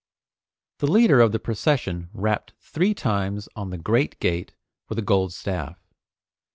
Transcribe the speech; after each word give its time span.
The 0.79 0.87
leader 0.89 1.21
of 1.21 1.31
the 1.31 1.37
procession 1.37 2.09
rapped 2.11 2.55
three 2.59 2.95
times 2.95 3.47
on 3.55 3.69
the 3.69 3.77
great 3.77 4.19
gate 4.19 4.55
with 4.89 4.97
a 4.97 5.03
gold 5.03 5.31
staff. 5.31 5.79